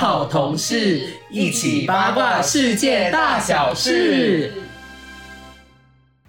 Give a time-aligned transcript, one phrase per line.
[0.00, 4.50] 好同事，一起八卦世界大小事。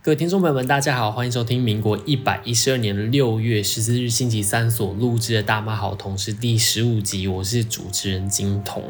[0.01, 8.83] 各位听众朋友们，大家好，欢迎收听民国一百一十二年六月十四日星期三所录制的《大妈好同事》第十五集，我是主持人金童。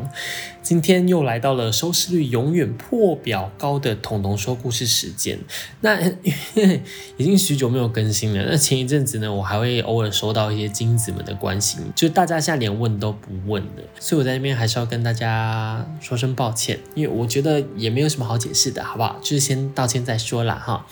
[0.61, 5.39] 今天又来到了收视率永远破表高的彤彤说故事时间。
[5.81, 5.99] 那
[7.17, 8.45] 已经许久没有更新了。
[8.49, 19.19] 那前一阵子呢，我还会偶尔收到一些金子们的关心，就大家现在连问都不问的，所以我在那边还是要跟大家说声抱歉，因为我觉得也没有什么好解释的，好不好？
[19.21, 20.85] 就是先道歉再说啦，哈。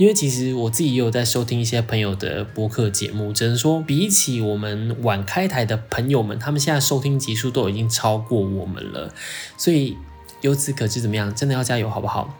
[0.00, 9.12] 因为其实我自己也有在收听一些朋友的播客节目，只能说比起我们晚开台的朋友们，他们现在收听集数都已经超过我们了，
[9.58, 9.98] 所以
[10.40, 11.34] 由此可知怎么样？
[11.34, 12.34] 真的要加油，好不好？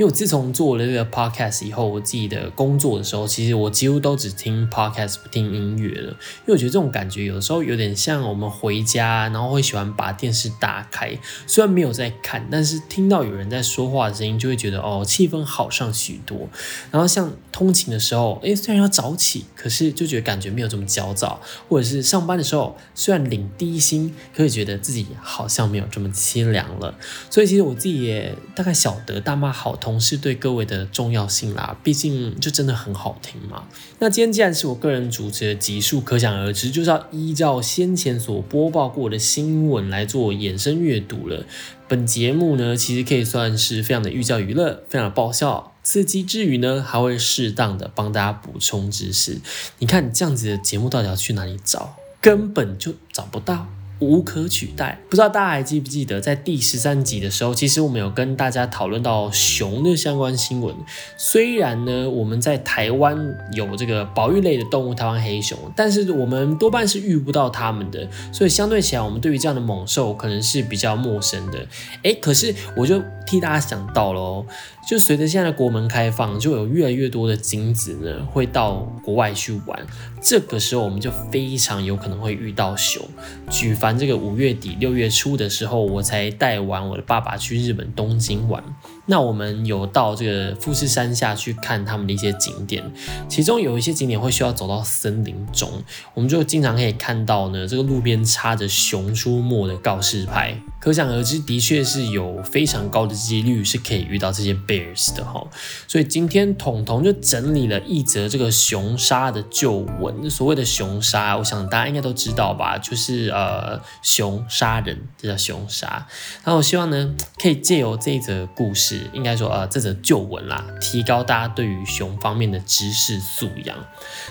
[0.00, 6.08] 因为我自从做了这个 podcast 以后，我自己的工作的时候，其实我几乎都只听 podcast 不听音乐了。
[6.08, 16.48] 因为我觉得这种感觉有的时候有点像我们回家，然后会喜欢把电视打开，虽然没有在看，但是听到有人在说话的声音，就会觉得哦，气氛好上许多。
[16.90, 26.94] 然后像通勤的时候，诶，虽然要早起，可是就觉得感觉没有这么焦躁；或者是上班的时候，虽然领低薪，可是觉得自己好像没有这么凄凉了。
[27.28, 29.89] 所以其实我自己也大概晓得大妈好痛。
[29.90, 33.64] 同事对各位的重要性啦，毕竟就真的很好听嘛。
[33.98, 41.44] 那今天既然是我个人主持的集数，可想而知，就是要依照先前所播报过的新闻来做衍生阅读了。
[41.88, 49.40] 本节目呢，其实可以算是非常的寓教于乐，非常的爆笑、刺激之余呢，还会适当的帮大家补充知识。
[49.80, 51.96] 你看这样子的节目到底要去哪里找？
[52.20, 53.66] 根本就找不到。
[54.00, 54.98] 无可取代。
[55.08, 60.74] 不知道大家还记不记得，在第十三集的时候，其实我们有跟大家讨论到熊的相关新闻。
[61.16, 63.16] 虽然呢，我们在台湾
[63.52, 71.66] 有这个保育类的动物台湾黑熊，但是我们多半是遇不到它们的，所以相对起来，我们对于这样的猛兽可能是比较陌生的。
[72.02, 74.44] 诶，可是我就替大家想到了，
[74.88, 79.86] 就随着现在的国门开放，就有越来越多的精子呢会到国外去玩，
[80.20, 83.06] 这个时候我们就非常有可能会遇到熊。
[83.48, 88.64] 举凡这个五月底六月初的时候，我才带完我的爸爸去日本东京玩。
[89.10, 92.80] 那我们有到这个富士山下去看他们的一些景点，
[93.28, 95.68] 其中有一些景点会需要走到森林中，
[96.14, 105.44] 我们就经常可以看到呢，这个路边插着“熊出没”的告示牌，可想而知，的确是有非常高的几率是可以遇到这些 bears 的哈。
[105.88, 110.30] 所以今天彤彤就整理了一则这个熊杀的旧闻。
[110.30, 116.06] 所谓的熊杀，我想大家应该都知道吧，就是呃熊杀人，这叫熊杀。
[116.44, 117.12] 然后我希望呢，
[117.42, 118.99] 可以借由这一则故事。
[119.12, 123.76] 应该说，呃，这则旧闻啦，提高大家对于熊方面的知识素养。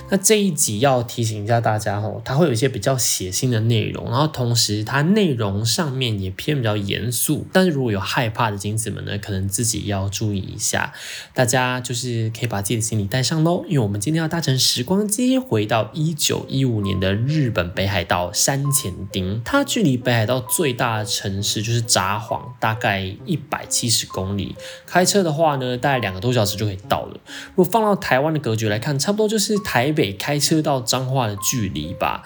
[0.10, 7.46] 那这一集要提醒一下大家哦，它会有一些比较血腥的内容，然后同时它内容上面也偏比较严肃。
[7.52, 10.94] 但是如果有害怕的精子们呢，可能自己要注意一下。
[11.34, 24.49] 大家就是可以把自己的行李带上喽，因为我们今天要搭乘时光机回到一九一五年的日本北海道山前町，它距离北海道最大的城市就是札幌，大概一百七十公里。
[24.86, 27.20] 开车的话呢，大概两个多小时就可以到了。
[27.56, 32.24] 如果放到台湾的格局来看，差不多就是台北开车到彰化的距离吧。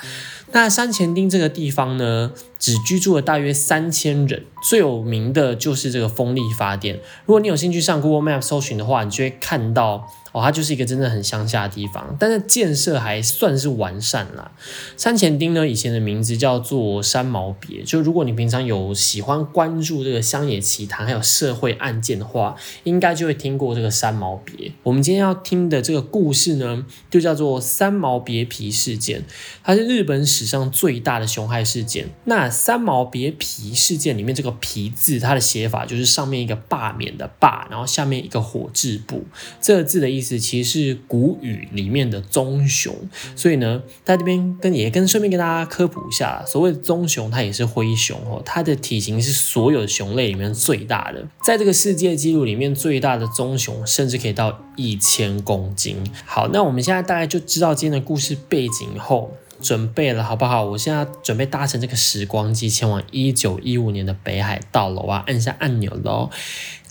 [0.51, 6.99] 那山前町这个地方呢，只居住了大约三千人，最有名的就是这个风力发电。
[7.25, 10.07] 如果你有兴趣上 Google Map 搜寻的话，你就会看到。
[10.33, 14.51] 哦，它就是一个真的很乡下的地方，但是建设还算是完善啦。
[14.97, 17.83] 山前町呢，以前的名字叫做山毛别。
[17.83, 24.71] 就如果你平常有喜欢关注这个乡野奇谈还有社会案件的话，应该就会听过这个山毛别。
[24.81, 29.23] 我们今天要听的这个故事呢，就叫做三毛别皮事件，
[29.63, 32.09] 它是日本史上最大的熊害事件。
[32.23, 39.25] 那三毛别皮事件里面这个皮字，它的写法就是上面一个罢免的罢，然后下面一个火字部，
[39.61, 40.22] 这个字的意思。
[40.23, 42.95] 其实是古语里面的棕熊，
[43.35, 55.97] 所以呢，在这边跟也跟顺便跟大家科普一下，所谓的棕熊，它也是灰熊哦，它的体型是所有熊类里面最大的，在这个世界纪录里面最大的棕熊，甚至可以到一千公斤。
[56.25, 60.65] 好，那我们现在大概就知道今天的故事背景后，准备了好不好？
[60.65, 66.29] 我现在准备搭乘这个时光机前往一九一五年的北海道了，我要按下按钮喽，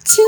[0.04, 0.22] 进。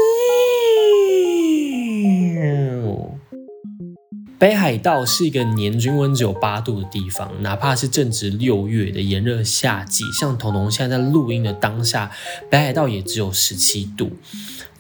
[4.37, 12.11] 北海道是一个年均温只有八度的地方，哪怕是正值六月的炎热夏季，像彤彤现在在录音的当下，
[12.51, 14.11] 北海道也只有十七度。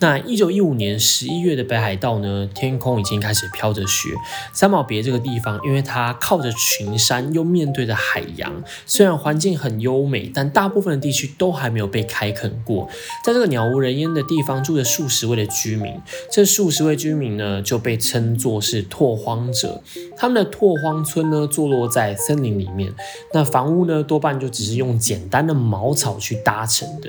[0.04, 4.10] 那一九一五年十一月的北海道呢，天空已经开始飘着雪。
[4.52, 12.86] 三毛别这个地方，因为它靠着群山，又面对着海洋，虽然环境很优美，但大部分的地区都还没有被开垦过。
[13.24, 15.90] 在这个鸟无人烟的地方，住着数十位的居民。
[16.30, 19.82] 这数十位居民呢，就被称作是拓荒者。
[20.18, 22.92] 他们的拓荒村呢，坐落在森林里面。
[23.32, 27.08] 那房屋呢，多半就只是用简单的茅草去搭成的。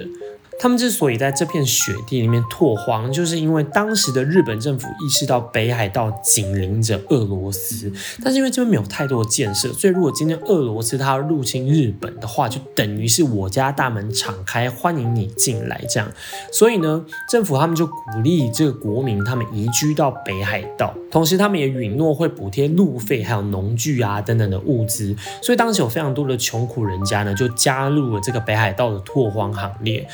[0.57, 7.91] 他们之所以在这片雪地里面拓荒，就是因为当时的日本政府意识到北海道紧邻着俄罗斯，
[8.23, 16.09] 但是因为这边没有太多的建设，所以如果今天俄罗斯它要入侵日本的话，就等于是我家大门敞开，欢迎你进来这样。
[16.51, 17.93] 所以呢，政府他们就鼓
[18.23, 25.15] 励这个国民他们移居到北海道，同时他们也允诺会补贴路费，还有农具啊等等的物资。
[25.43, 30.07] 所以当时有非常多的穷苦人家呢，就加入了这个北海道的拓荒行列。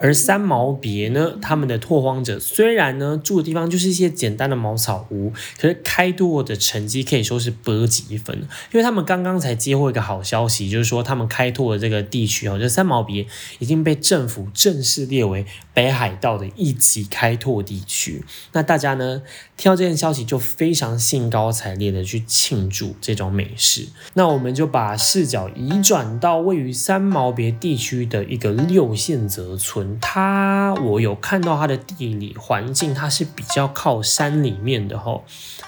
[0.00, 8.36] 而三毛别呢，他们的拓荒者虽然呢住的地方就是一些简单的茅草屋，可是开拓的成绩可以说是波及分，
[8.72, 13.26] 因为他们刚刚才接获一个好消息，就是说他们开拓的这个地区哦，就三毛别
[13.60, 18.24] 已经被政府正式列为北海道的一级开拓地区。
[18.52, 19.22] 那大家呢
[19.56, 23.86] 听到这件消息就非常兴高采烈的去庆祝这种美事。
[24.14, 29.93] 那我们就把视角移转到位于三毛别地区的一个六线泽村。
[30.00, 35.22] 它我有看到它的地理环境，它是比较靠山里面的哈。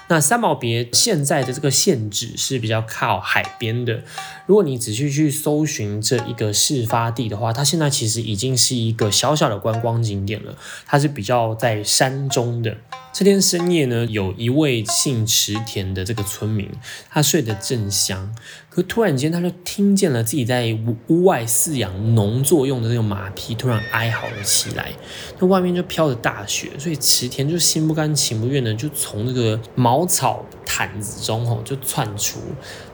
[0.09, 4.03] 那三毛别现在的这个县址是比较靠海边的。
[4.45, 10.55] 如果你仔细去搜寻这一个事发地的话，它现在其实已经是一个小小的观光景点了。
[10.85, 12.77] 它是比较在山中的。
[13.11, 16.69] 这天深夜呢，有一位姓池田的这个村民，
[17.09, 18.33] 他睡得正香，
[18.77, 24.91] 可突然间他就听见了自己在屋屋外饲养农作用的那个马匹突然哀嚎了起来。
[25.39, 32.39] 那外面就飘着大雪，所以池田就心不甘情不愿的就从那个茅草毯子中吼就窜出。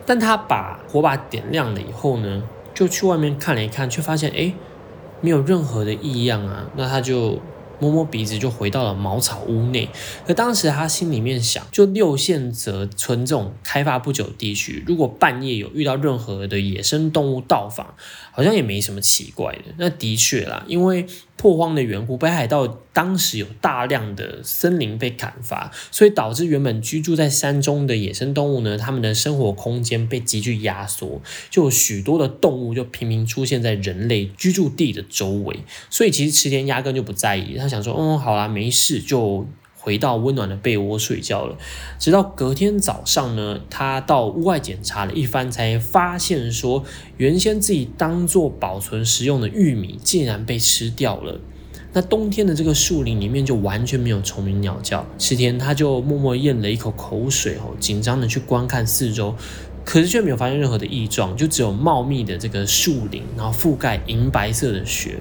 [0.06, 2.42] 但他把火把点亮了以后呢，
[2.74, 4.54] 就去外面看了一看，却发现哎，
[5.20, 6.66] 没有任何的异样啊。
[6.78, 7.42] 那他就。
[7.84, 9.90] 摸摸鼻子就回到了茅草屋内，
[10.26, 17.96] 可当时他心里面想，就六线泽村这种开发不久地区，如果半夜有遇到任何的野生动物到访，
[18.34, 19.74] 好像也没什么奇怪的。
[19.78, 21.06] 那的确啦，因为。
[21.36, 35.60] 破荒的缘故，北海道当时有大量的森林被砍伐，所以导致原本居住在山中的野生动物呢，他们的生活空间被急剧压缩，就有许多的动物就频频出现在人类居住地的周围。
[35.90, 39.46] 所以其实池田压根就不在意，他想说，嗯，好啦，没事，就
[39.84, 41.58] 回到温暖的被窝睡觉了。
[42.00, 46.84] 直到隔天早上呢，他到屋外检查了一番，才发现说。
[47.18, 51.40] 原先自己当做保存食用的玉米，竟然被吃掉了。
[51.94, 55.06] 那冬天的这个树林里面就完全没有虫鸣鸟叫。
[55.20, 59.36] 池田他就默默咽了一口口水，哦，紧张的去观看四周，
[59.86, 65.20] 可是却没有发现任何的异状，就只有茂密的这个树林，然后覆盖银白色的雪。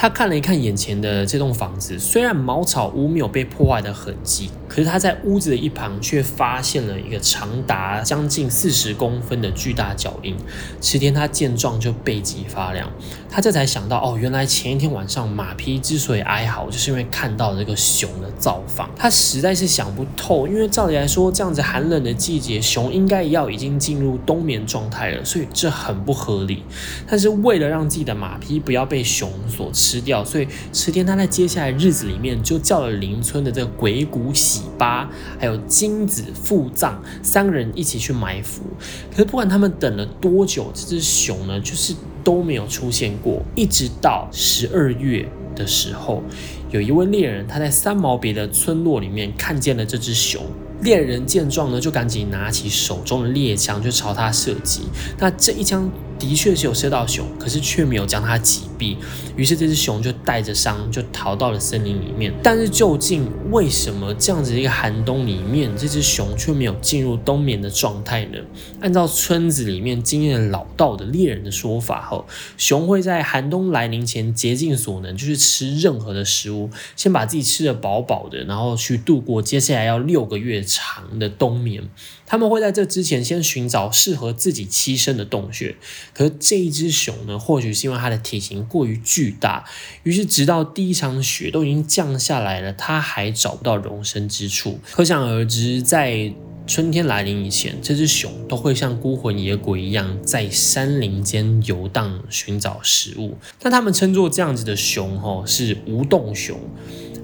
[0.00, 10.36] 他看了一看眼前的这栋房子，虽然茅草屋没有被破坏的痕迹，可是他在屋子的一旁却发现了一个长达将近四十公分的巨大脚印。
[10.80, 12.88] 池田他见状就背脊发凉，
[13.28, 18.88] 他这才想到，哦，原来前一天晚上马匹之所以哀嚎，就是因为看到了这个熊的造访。
[18.94, 26.62] 他实在是想不透，因为照理来说，这样子寒冷的季节，熊应该要已经进入冬眠状态了，所以这很不合理。
[27.04, 38.62] 但是为了让自己的马匹不要被熊所吃，吃掉，所以池田他在接下来日子里面就叫了邻村的这个鬼谷喜八，还有金子富藏三个人一起去埋伏。
[39.10, 43.42] 可是不管他们等了多久，这只熊呢，就是都没有出现过。
[43.56, 45.26] 一直到十二月
[45.56, 46.22] 的时候，
[46.70, 50.44] 有一位猎人他在三毛别的村落里面看见了这只熊。
[50.82, 54.82] 猎人见状呢，就赶紧拿起手中的猎枪就朝他射击。
[55.18, 55.90] 那这一枪。
[56.18, 58.96] 的确是有射到熊，可是却没有将它击毙。
[59.36, 62.32] 于是这只熊就带着伤就逃到了森林里面。
[62.42, 68.38] 但是究竟为什么这样子一个寒冬里面，这只熊却没有进入冬眠的状态呢？
[68.80, 81.88] 按照村子里面经验老道的猎人的说法，后熊会在寒冬来临前竭尽所能，就是吃任何的食物，先把自己吃的饱饱的，然后去度过接下来要六个月长的冬眠。
[82.26, 85.76] 他们会在这之前先寻找适合自己栖身的洞穴。
[86.18, 89.64] 可是这一只熊呢，或许是因为它的体型过于巨大，
[90.02, 94.80] 于是直到第一场雪都已经降下来了，它还找不到容身之处。
[94.90, 96.32] 可想而知，在
[96.66, 103.38] 春天来临以前，这只熊都会像孤魂野鬼一样，在山林间游荡寻找食物。
[103.62, 106.58] 那他们称作这样子的熊，吼，是无洞熊。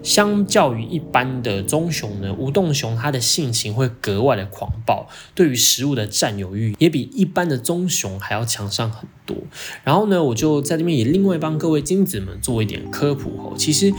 [0.04, 9.36] 相较于一般的棕熊呢，无洞熊它的性情会格外的狂暴，对于食物的占有欲也比一般的棕熊还要强上很多。
[9.82, 13.54] 然后呢，我就在这边也另外帮各位金子们做一点科普哦。
[13.56, 13.92] 其实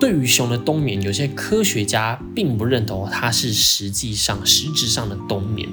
[0.00, 5.68] 对于熊的冬眠，有些科学家并不认同它是实际上实质上的冬眠。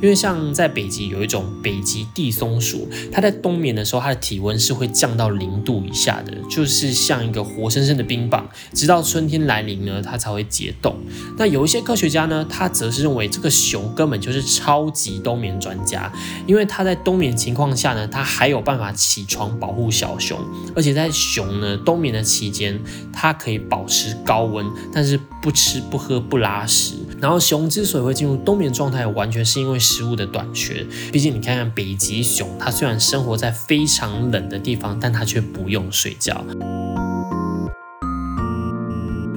[0.00, 10.96] 因为像在北极有一种北极地松鼠，它在冬眠的时候，它的体温是会降到零度以下的，就是像一个活生生的冰棒，直到春天来临呢，它才会解冻。
[11.38, 16.12] 那有一些科学家呢，他则是认为这个熊根本就是超级冬眠专家，
[16.48, 20.36] 因为它在冬眠情况下呢，它还有办法起床保护小熊，
[20.74, 22.76] 而且在熊呢冬眠的期间，
[23.12, 26.96] 它可以保持高温，但是不吃不喝不拉屎。
[27.18, 30.86] 然后熊之所以会进入冬眠状态，完全是因为食物的短缺。
[31.10, 36.44] 毕竟你看看北极熊，它虽然生活在非常冷的地方，但它却不用睡觉。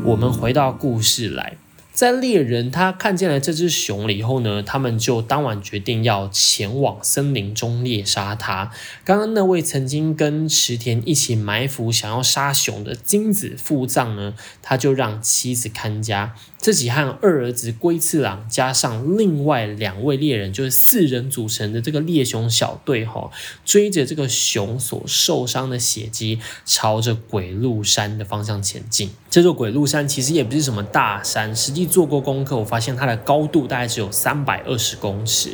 [0.04, 1.56] 我们回到故事来。
[1.96, 8.70] 在猎人他看见了这只熊了以后呢，他们就当晚决定要前往森林中猎杀它。
[9.06, 16.36] 刚刚那位曾经跟池田一起埋伏想要杀熊的金子富藏呢，他就让妻子看家，
[16.66, 23.30] 自己和二儿子龟次郎加上另外两位猎人，就是四人组成的这个猎熊小队哈，
[23.64, 29.12] 追着这个熊所受伤的血迹，朝着鬼路山的方向前进。
[29.30, 31.86] 这座鬼路山其实也不是什么大山，实际。
[31.86, 35.52] 做过功课，我发现它的高度大概只有三百二十公尺。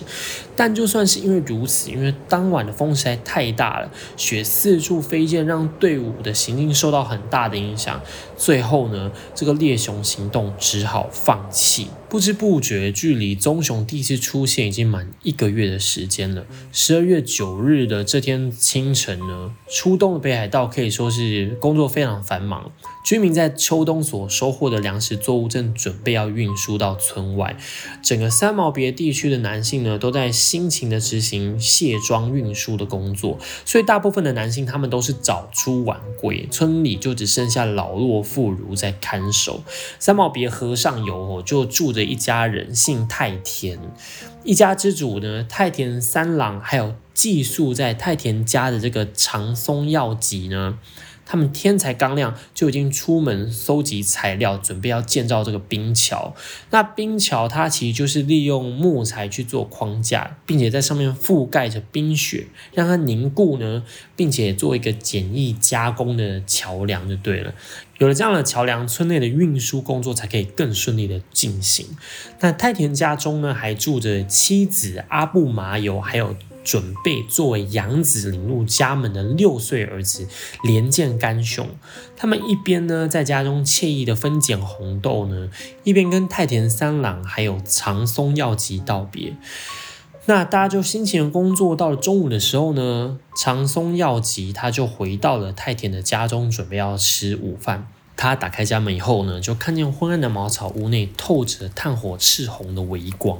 [0.55, 8.01] 但就算是因为如此，因为当晚的风实在太大了，雪四处飞溅，让队伍的行进受到很大的影响。
[8.37, 11.87] 最后呢，这个猎熊行动只好放弃。
[12.11, 16.45] 不知不觉，距离棕熊第一次出现已经满一个月的时间了。
[16.73, 22.69] 十二月九日的这天清晨呢，出动的北海道可以说是工作非常繁忙。
[23.05, 27.57] 居民在秋冬所收获的粮食作物正准备要运输到村外。
[28.03, 33.39] 整个三毛别地区的男性呢，都在辛勤的执行卸妆运输的工作。
[33.65, 39.63] 所以大部分的男性他们都是早出晚归，村里就只剩下老弱妇孺在看守。
[39.97, 42.00] 三毛别河上游哦，就住着。
[42.03, 43.79] 一家人姓太田，
[44.43, 50.77] 一家之主呢，太田三郎，还有寄宿在太田家的这个长松药吉呢。
[51.31, 56.35] 他们天才刚亮就已经出门搜集材料，准备要建造这个冰桥。
[56.71, 63.85] 那冰桥它其实就是利用木材去做框架，并且在上面覆盖着冰雪，让它凝固呢，
[64.17, 67.53] 并且做一个简易加工的桥梁就对了。
[67.99, 71.85] 有了这样的桥梁，村内的运输工作才可以更顺利的进行。
[72.41, 76.35] 那太田家中呢，还住着妻子阿布麻油，还有。
[76.63, 80.27] 准备作为养子领入家门的六岁儿子
[80.63, 81.67] 连见干雄，
[82.15, 85.49] 他们一边呢在家中惬意的分拣红豆呢，
[85.83, 89.35] 一边跟太田三郎还有长松耀吉道别。
[90.25, 97.87] 那大家就辛勤的工作，到了中午的时候呢，长松耀吉他就回到了太田的家中，准备要吃午饭。
[98.15, 103.39] 他打开家门以后呢，就看见昏暗的茅草屋内透着炭火赤红的微光。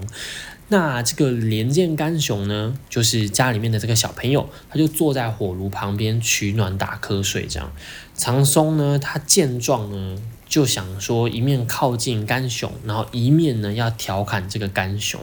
[0.71, 7.45] 那这个连见干雄呢，就是家里面的这个小朋友，他就坐在火炉旁边取暖打瞌睡。
[7.45, 7.69] 这样，
[8.15, 15.19] 长松呢，他见状呢，就想说一面靠近干雄，然后一面呢要调侃这个干雄。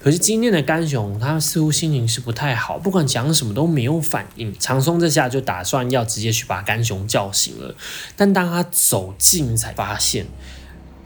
[0.00, 4.52] 可是今天的干雄，他似乎心情是不太好，不管讲什么都没有反应。
[4.58, 7.76] 长松这下就打算要直接去把干雄叫醒了，
[8.16, 10.26] 但当他走近才发现。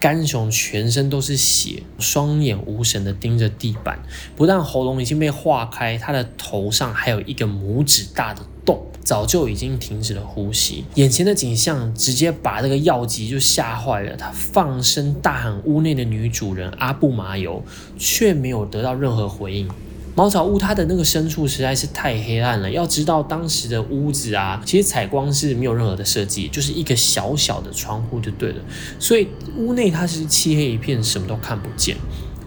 [0.03, 3.97] 干熊全身都是血，双眼无神的盯着地板，
[4.35, 10.83] 不但喉咙已经被化开，他的头上还有一个拇指大的洞，早就已经停止了呼吸。
[10.95, 17.63] 眼前的景象直接把这个药剂就吓坏了，他放声大喊屋内的女主人阿布麻油，
[17.97, 19.69] 却没有得到任何回应。
[20.15, 22.69] 茅草屋它的那个深处实在是太黑暗了。
[22.69, 28.61] 要知道当时的屋子啊，其实采光是没有任何的设计，就是一个小小的窗户就对了。
[28.99, 29.27] 所以
[29.57, 31.97] 屋内它是漆黑一片，什么都看不见。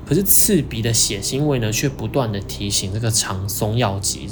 [0.09, 4.29] 可是刺鼻的血腥味呢，却不断的提醒这个长松药吉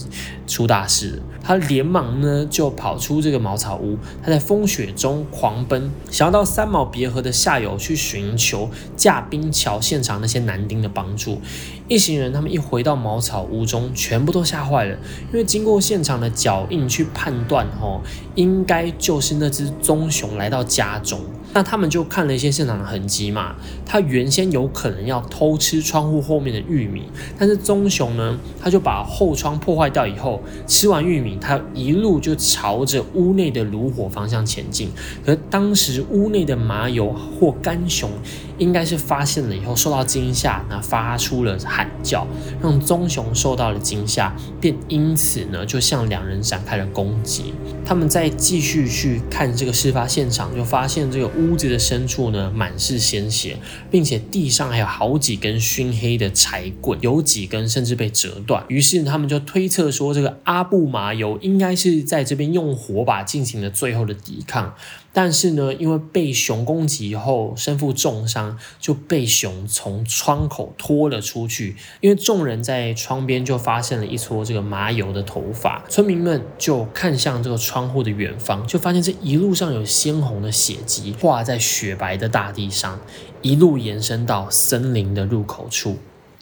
[0.47, 1.21] 出大事。
[1.43, 11.41] 他连忙呢就跑出这个茅草屋，他在风雪中狂奔，想要到三毛别河的下游去寻求架冰桥现场那些男丁的帮助。
[11.87, 14.97] 一行人他们一回到茅草屋中，全部都吓坏了，
[15.31, 18.01] 因为经过现场的脚印去判断，哦，
[18.35, 21.21] 应该就是那只棕熊来到家中。
[21.57, 23.55] 那他们就看了一些现场的痕迹嘛，
[23.87, 27.05] 它原先有可能要偷吃窗户后面的玉米，
[27.39, 34.89] 但是棕熊呢，它就把后窗破坏掉以后，吃完玉米，它一路就朝着屋内的炉火方向前进。
[35.25, 38.11] 可当时屋内的麻油或干熊。
[38.59, 42.27] 应该是发现了以后受到惊吓，那发出了喊叫，
[42.63, 47.53] 让棕熊受到了惊吓，便因此呢就向两人展开了攻击。
[47.85, 53.59] 他们再继续去看这个事发现场，就发现这个屋子的深处呢满是鲜血，
[53.91, 58.65] 并且地上还有好几根熏黑的柴棍，有几根甚至被折断。
[58.69, 64.75] 于是他们就推测说，这个阿布麻油应该是在这边用火把进行了最后的抵抗。
[65.17, 71.77] 但是呢，因为被熊攻击后身负重伤，就被熊从窗口拖了出去。
[72.01, 83.01] 因为众人在窗边就发现了一撮这个麻油的头发，村民们就看向这个窗户的远方，就发现这一路上有鲜红的血迹画在雪白的大地上，
[83.41, 85.99] 一路延伸到森林的入口处。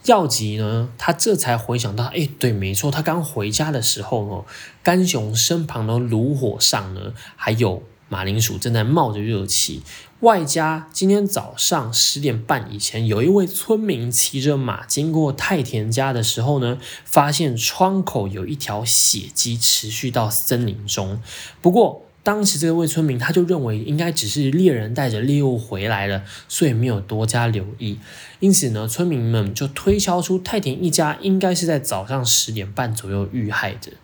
[0.07, 4.45] 药吉呢，他这才回想到，哎，对，没错，他刚回家的时候哦，
[4.83, 7.83] 甘熊身旁的炉火上呢，还有。
[8.13, 9.81] 马铃薯正在冒着热气，
[10.21, 16.77] 外加今天早上十点半以前，有一位村民骑着马经过太田家的时候呢，
[17.07, 21.23] 发现窗口有一条血迹持续到森林中。
[21.63, 27.99] 不过当时这位村民他就认为应该只是猎人带着猎物回来了，所以没有多加留意。
[28.41, 33.95] 因此呢，村民们就推敲出太田一家应该是在早上十点半左右遇害的。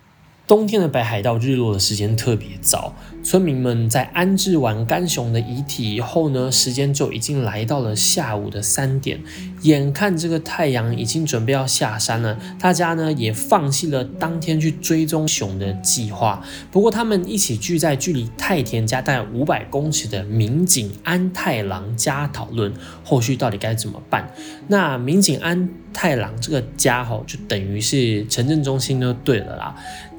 [0.49, 9.21] 冬天的北海道日落的时间特别早，村民们在安置完干熊的遗体以后呢，时间就已经来到了下午的三点。
[9.61, 16.43] 眼看这个太阳已经准备要下山了，大家呢也放弃了当天去追踪熊的计划。
[16.73, 22.73] 不过他们一起聚在距离太田家大概五百公尺的民警安太郎家讨论
[23.05, 24.27] 后续到底该怎么办。
[24.69, 29.75] 那民警安太郎这个家吼，就等于是城镇中心就对了啦。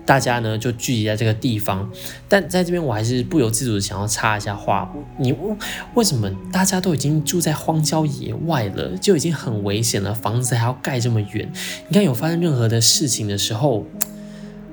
[0.10, 1.88] 大家呢就聚集在这个地方，
[2.28, 5.32] 但在这边我还是不由自主的想要插一下话，你
[5.94, 11.51] 为什么大家都已经住在荒郊野外了，就已经很危险了，房子还要盖这么远？
[11.89, 13.86] 你看有发生任何的事情的时候，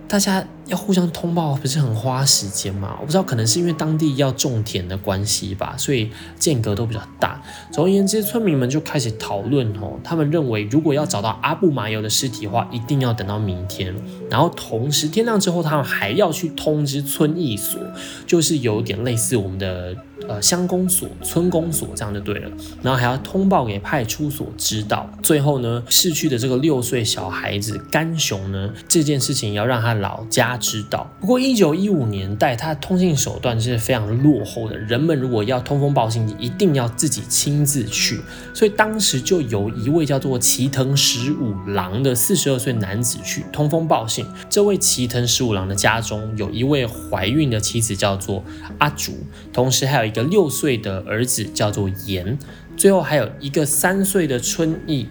[0.08, 0.46] 大家。
[0.66, 2.96] 要互相通报不是很花时间吗？
[3.00, 7.40] 我不知道，可能是因为当地要种田的关系吧，所以间隔都比较大。
[7.70, 13.94] 总而言之，村民们就开始讨论哦，他们认为如果要找到阿布麻油的尸体的话，一定要等到明天。
[14.28, 17.80] 然后同时天亮之后，他们还要去通知村役所，
[18.26, 22.50] 就是有点类似我们的呃乡公所、村公所这样就对了。
[22.82, 25.08] 然后还要通报给派出所知道。
[25.22, 30.55] 最后呢，逝去的这个六岁小孩子甘雄呢，这件事情要让他老家。
[30.56, 34.76] 知道，不过一九一五年代，他的通信手段是非常落后的。
[34.76, 38.20] 人们如果要通风报信，一定要自己亲自去。
[38.54, 44.26] 所以当时就有一位叫做齐藤十五郎的四十二岁男子去通风报信。
[44.48, 48.42] 这位齐藤十五郎的家中有一位怀孕的妻子叫做
[48.78, 49.12] 阿竹，
[49.52, 52.38] 同时还有一个六岁的儿子叫做岩，
[52.76, 55.06] 最后还有一个三岁的春意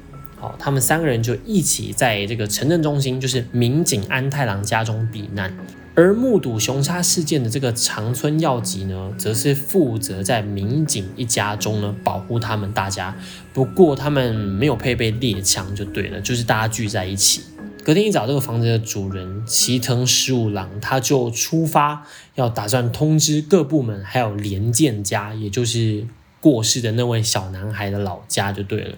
[0.50, 0.56] 义。
[0.60, 5.56] 他们三个人就一起在这个城镇中心，就是民警安太郎家中避难。
[5.98, 13.16] 而目睹熊杀事件的这个长村耀吉呢，则是负责在民警一家中呢保护他们大家。
[13.54, 17.44] 不过他们没有配备猎枪，就对了，就是大家聚在一起。
[17.86, 26.06] 隔天一早，这个房子的主人齐藤十五郎他就出发，要打算通知各部门，还有连建家，也就是
[26.42, 28.96] 过世的那位小男孩的老家，就对了。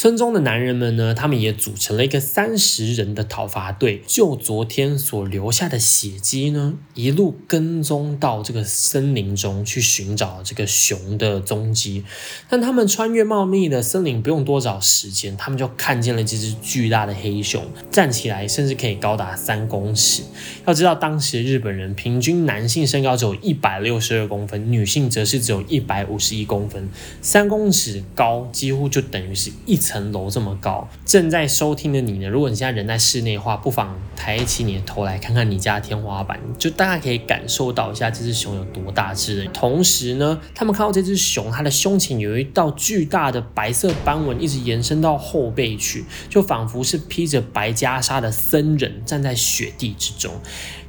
[0.00, 12.04] 村中的男人们呢，他们也组成了一个三十人的讨伐队，就昨天所留下的血迹呢，一路跟踪到这个森林中去寻找这个熊的踪迹。
[12.48, 20.22] 但他们穿越茂密的森林不用多少时间，他们就看见了这只巨大的黑熊，站起来甚至可以高达三公尺。
[20.64, 26.88] 要知道，当时日本人平均男性身高只有一百六十二公分，女性则是只有一百五十一公分，
[27.20, 29.76] 三公尺高几乎就等于是一。
[29.88, 32.28] 层楼这么高，正在收听的你呢？
[32.28, 39.48] 如果你现在人在室内的话，不妨抬起你的头来看看你家天花板，就大家可以感受到一下这只熊有多大只。
[39.54, 50.34] 同时呢，他们看到这只熊，它的胸前有一道巨大的白色斑纹，一直延伸到后背去，就仿佛是披着白袈裟的僧人站在雪地之中。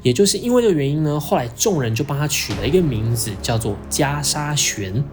[0.02, 5.04] 也就是因为这个原因呢，后来众人就帮他取了一个名字，叫做袈裟玄。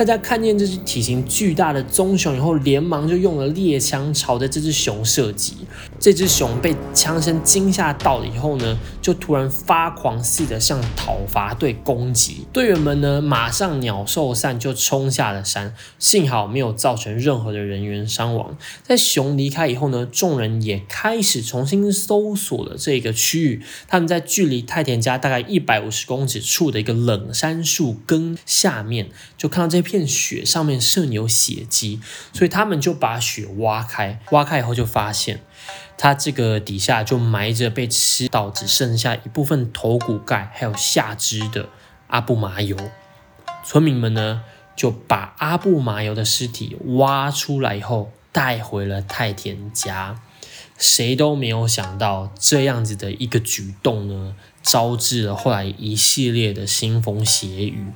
[0.00, 5.52] 大家看见这只体型巨大的棕熊以后，连忙就用了猎枪朝着这只熊射击。
[6.00, 12.46] 这只熊被枪声惊吓到了以后呢，就突然发狂似的向讨伐队攻击。
[12.54, 15.74] 队员们呢，马上鸟兽散，就冲下了山。
[15.98, 18.56] 幸好没有造成任何的人员伤亡。
[18.82, 23.62] 在熊离开以后呢，众人也开始重新搜索了这个区域。
[23.86, 32.00] 他们在距离太田家大概一百五十公尺处的一个冷杉树根下面，就看到这片雪上面渗有血迹，
[32.32, 34.18] 所以他们就把雪挖开。
[34.30, 35.40] 挖开以后就发现。
[35.96, 41.68] 它这个底下就埋着被吃到只剩下一部分头骨盖还有下肢的
[42.06, 42.76] 阿布麻油。
[43.64, 44.42] 村民们呢
[44.74, 50.20] 就把阿布麻油的尸体挖出来以后带回了太田家。
[50.78, 57.92] 谁都没有想到这样子的一个举动呢，招致了后来一系列的腥风血雨。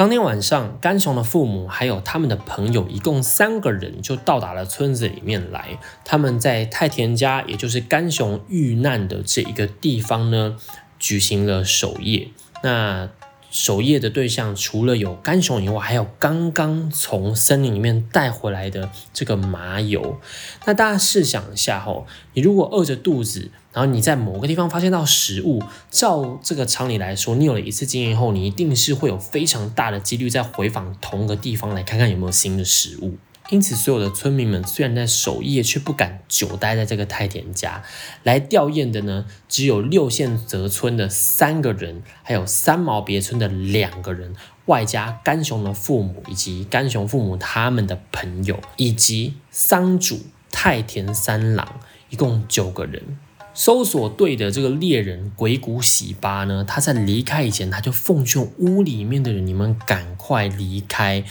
[0.00, 5.78] 当天晚上，甘雄的父母还有他们的朋友，一共三个人就到达了村子里面来。
[6.06, 10.56] 他们在太田家，也就是甘雄遇难的这一个地方呢，
[10.98, 12.28] 举行了守夜。
[12.62, 13.10] 那
[13.50, 20.20] 守夜的对象除了有干熊以外，还有刚刚从森林里面带回来的这个麻油。
[20.64, 25.60] 那大家试想一下吼，你如果饿着肚子，然后你在某个地方发现到食物，
[25.90, 33.16] 照这个常理来说，你有了一次经验后，你一定是会有非常大的几率再回访同个地方来看看有没有新的食物。
[33.50, 37.82] 因此，所有的村民们虽然在守夜，却不敢久待在这个太田家。
[38.22, 44.34] 来吊唁的呢，只有六县泽村的三个人，还有三毛别村的两个人，
[44.66, 50.20] 外加甘雄的父母以及甘雄父母他们的朋友，以及桑主
[50.52, 53.18] 太田三郎，一共九个人。
[53.52, 61.24] 搜索队的这个猎人鬼谷喜八呢，他在离开以前，他就奉劝屋里面的人：“你们赶快离开，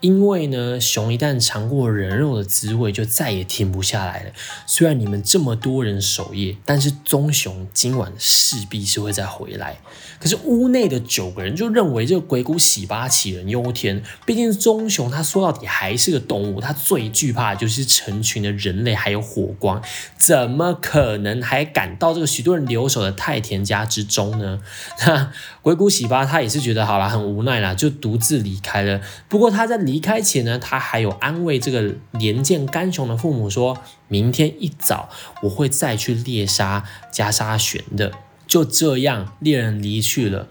[0.00, 4.30] 因为呢，熊一旦尝过人肉的滋味，就再也停不下来了。
[4.66, 9.78] 虽然你们这么多人守夜，但是棕熊今晚势必是会再回来。
[10.18, 19.80] 可是屋内的九个人就认为这个鬼谷喜八杞人忧天，毕竟棕熊他说到底还是个动物，他最惧怕的就是成群的人类还有火光，
[20.18, 21.70] 怎么可能还？
[21.72, 24.60] 赶到这个许多人留守的太田家之中呢，
[25.06, 25.30] 那
[25.62, 29.00] 鬼谷喜八他也是觉得好了，很无奈啦，就独自离开了。
[29.28, 33.76] 不过他在离开前呢，他还有安慰这个年见干雄的父母，说
[34.06, 35.08] 明天一早
[35.42, 38.12] 我会再去猎杀加沙玄的。
[38.46, 40.46] 就这样，猎人离去了。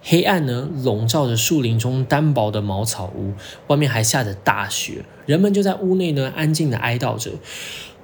[0.00, 3.34] 黑暗呢，笼罩着树林中单薄的茅草屋，
[3.66, 7.32] 外面还下着大雪，人们就在屋内呢，安静的哀悼着。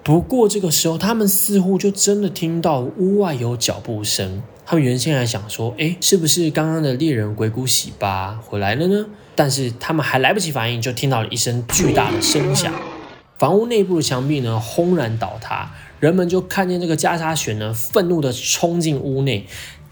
[0.03, 4.43] 不过这个时候，他们似乎就真的听到屋外有脚步声。
[4.67, 12.73] 他们原先还想说：“哎，是不是刚刚的猎人鬼谷喜八回来了呢？”但是他们还来不及反应，就听到了一声巨大的声响，
[13.39, 19.47] 房屋内部的墙壁呢轰然倒塌，人们就看见这个加沙犬呢愤怒的冲进屋内。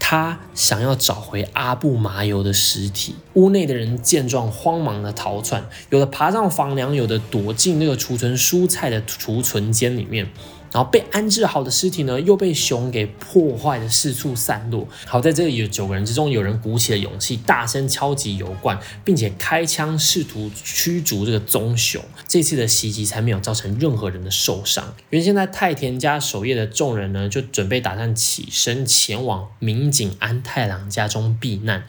[0.05, 10.27] 他想要找回阿布麻油的尸体，屋内的人见状慌忙的逃窜，有的爬上房梁，有的躲进那个储存蔬菜的储存间里面。
[10.73, 14.87] 然后被安置好的尸体呢，又被熊给破坏的四处散落。
[15.05, 22.03] 好在这里有九个人之中，有人鼓起了勇气，大声敲击油罐，并且开枪试图驱逐这个棕熊。
[22.27, 24.95] 这次的袭击才没有造成任何人的受伤。
[25.11, 31.83] 原先在太田家守夜的众人呢，就准备打算起身前往民警安太郎家中避难。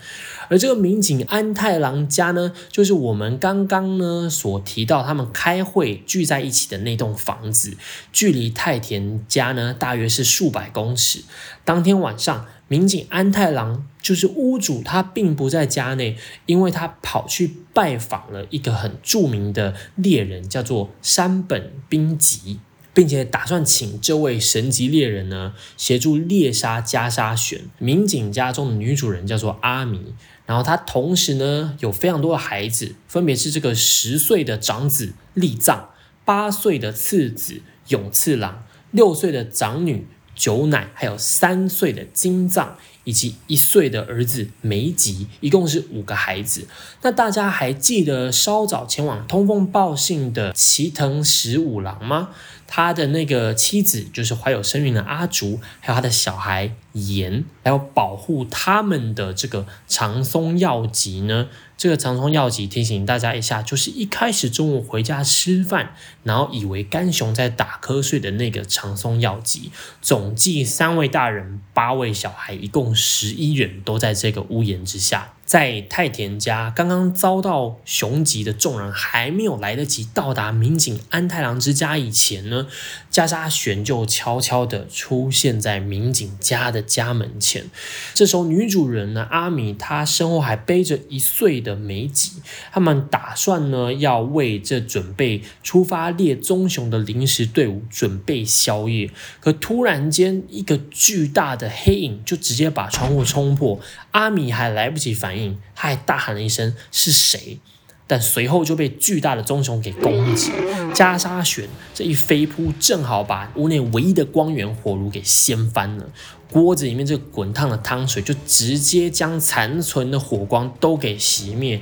[0.48, 7.76] 而这个民警安太郎家呢，就是我们刚刚呢所提到他们开会聚在一起的那栋房子，
[8.12, 11.24] 距离太田家呢大约是数百公尺。
[11.64, 22.61] 当天晚上，民警安太郎就是屋主，他并不在家内，因为他跑去拜访了一个很著名的猎人，叫做山本兵吉。
[22.94, 30.14] 并且打算请这位神级猎人呢协助猎杀加沙选民警家中的女主人叫做阿米，
[30.46, 35.90] 然后他同时呢有非常多的孩子，分别是这个十岁的长子立藏，
[36.24, 42.78] 八岁的次子永次郎，六岁的长女久乃，还有三岁的金藏。
[43.04, 46.66] 以及一岁的儿子梅吉，一共是五个孩子。
[47.02, 52.30] 那大家还记得稍早前往通风报信的齐藤十五郎吗？
[52.77, 61.47] 他的那个妻子就是怀有身孕的阿竹，还有他的小孩妍，还有保护他们的这个长松药吉呢。
[61.77, 69.71] 这个长松药吉提醒大家一下，就是一开始中午回家吃饭，然后以为干熊在打瞌睡的那个长松药吉。
[70.03, 75.34] 总计三位大人，八位小孩，一共十一人都在这个屋檐之下。
[75.44, 82.66] 在太田家刚刚遭到熊吉的众人还没有来得及到达民警安太郎之家以前呢，
[83.11, 87.66] 加沙玄就悄悄的出现在民警家的家门前。
[88.14, 92.33] 这时候女主人呢阿米，她身后还背着一岁的美吉，
[92.72, 99.11] 他们打算呢要为这准备出发猎棕熊的临时队伍准备宵夜。
[99.40, 103.78] 可突然间，一个巨大的黑影就直接把窗户冲破，
[104.12, 105.34] 阿米还来不及反。
[105.38, 107.59] 应，他还大喊了一声“是谁”，
[108.07, 110.53] 但随后就被巨大的棕熊给攻击。
[110.92, 116.07] 加沙旋这一飞扑，正好把屋内唯一的光源火炉给掀翻了。
[116.53, 121.81] 锅子里面这个滚烫的汤水就直接将残存的火光都给熄灭，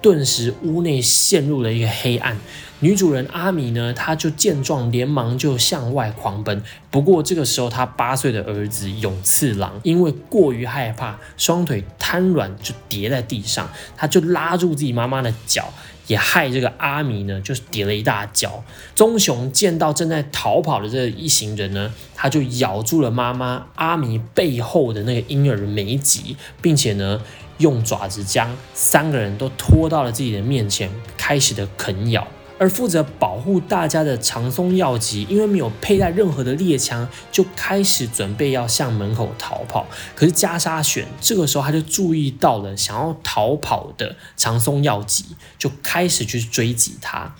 [0.00, 2.38] 顿时屋内陷入了一个黑暗。
[2.82, 6.62] 女主人阿米呢，她就见状，连忙就向外狂奔。
[6.90, 13.70] 不过这个时候，她八岁的儿子永次郎因为过于害怕，双腿瘫软，就跌在地上。
[13.96, 15.70] 他就拉住自己妈妈的脚，
[16.06, 18.64] 也害这个阿米呢，就是跌了一大跤。
[18.94, 27.20] 棕熊见到正在逃跑的这一行人呢，他就咬住了妈妈阿米背后的那个婴儿眉脊，并且呢，
[27.60, 32.26] 用爪子将三个人都拖到了自己的面前，开始的啃咬。
[32.58, 39.86] 而负责保护大家的长松耀吉，因为没有佩戴任何的猎枪，就开始准备要向门口逃跑。
[40.14, 45.24] 可是加沙选这个时候他就注意到了想要逃跑的长松耀吉，
[45.56, 47.34] 就开始去追击他。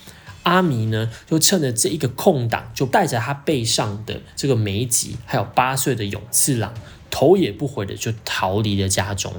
[0.44, 6.72] 阿弥呢，就趁着这一个空档，就带着他背上的这个梅吉，还有八岁的永次郎。
[7.10, 9.32] 头也不回的就逃离了家中，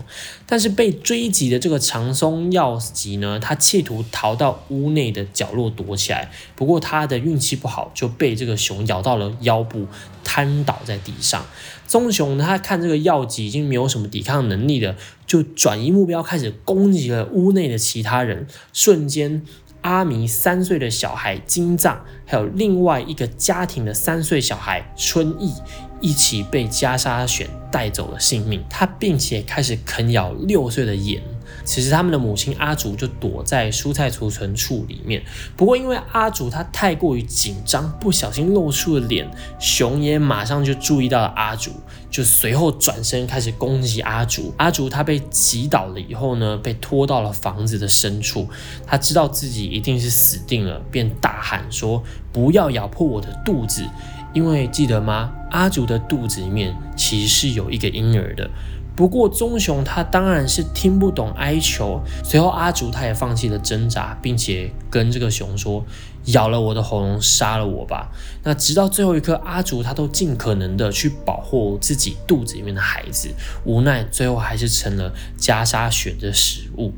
[0.45, 9.87] 但是被追击的这个长松耀吉呢，他企图逃到屋内的角落躲起来，不过他的运气不好，就被这个熊咬到了腰部，
[10.23, 11.45] 瘫倒在地上。
[11.87, 18.47] 棕熊呢他看这个耀吉已经没有什么抵抗能力了，就转移目标，开始攻击了屋内的其他人。
[18.71, 19.41] 瞬间，
[19.81, 25.53] 阿弥三岁的小孩金藏，还有另外一个家庭的三岁小孩春意。
[26.01, 31.21] 一起被加沙选带走了性命，他并且开始啃咬六岁的眼。
[31.63, 35.21] 此时他们的母亲阿竹就躲在蔬菜储存处里面。
[35.55, 41.71] 不过因为阿竹她太过于紧张，不小心露出了脸，熊也马上就注意到了阿竹，
[42.09, 44.51] 就随后转身开始攻击阿竹。
[44.57, 48.49] 阿竹他被击倒了以后呢，被拖到了房子的深处，
[48.87, 52.01] 他知道自己一定是死定了，便大喊说
[52.33, 53.85] ：“不要咬破我的肚子。”
[54.33, 55.31] 因为记得吗？
[55.51, 58.49] 阿竹的肚子里面其实是有一个婴儿的。
[58.93, 62.01] 不过棕熊他当然是听不懂哀求。
[62.23, 65.83] 随后阿竹他也放弃了挣扎，并且跟这个熊说
[66.27, 68.11] ：“咬了我的喉咙，杀了我吧。”
[68.43, 73.29] 那直到最后一刻，阿竹他都尽可能的去保护自己肚子里面的孩子，
[73.65, 76.93] 无奈最后还是成了袈裟选的食物。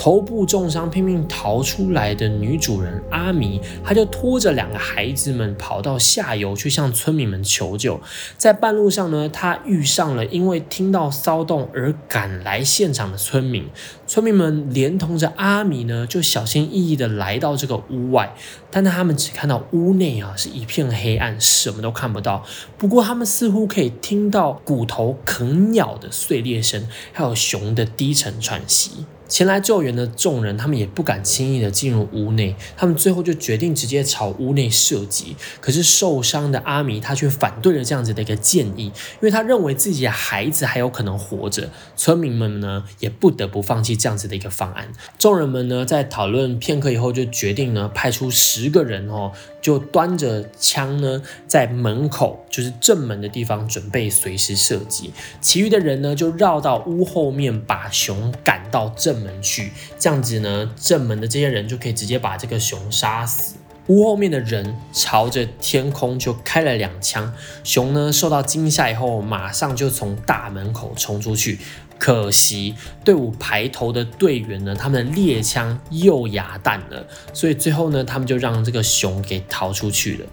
[0.00, 8.00] 头部重伤拼命逃出来的女主人阿米，她就拖着两个孩子们跑到下游去向村民们求救。
[8.38, 13.68] 在半路上呢，她遇上了因为听到骚动而赶来现场的村民。
[14.06, 18.34] 村民们连同着阿米呢，就小心翼翼的来到这个屋外，
[18.70, 22.42] 但他们只看到屋内啊是一片黑暗，什么都看不到。
[22.78, 29.04] 不过他们似乎可以听到骨头啃咬的碎裂声，还有熊的低沉喘息。
[29.30, 35.36] 前来救援的众人，他们也不敢轻易的进入屋内，他们最后就决定直接朝屋内射击。
[35.60, 41.70] 可是受伤的阿米他却反对了这样子的一个建议，因为他认为自己的孩子还有可能活着。
[41.96, 44.88] 村民们呢也不得不放弃这样子的一个方案。
[45.16, 49.30] 众人们呢在讨论片刻以后，就决定呢派出十个人哦。
[49.60, 55.12] 就端着枪呢，在门口就是正门的地方准备随时射击。
[55.40, 59.72] 其余的人呢，就绕到屋后面，把熊赶到正门去。
[59.98, 63.56] 这样子呢，正门的这些人就可以直接把这个熊杀死。
[63.86, 71.58] 屋后面的人朝着天空就开了两枪，熊呢受到惊吓以后，马上就从大门口冲出去。
[72.00, 80.26] 可惜队伍排头的队员呢，他们的猎枪又哑弹了，所以最后呢，他们就让这个熊给逃出去了。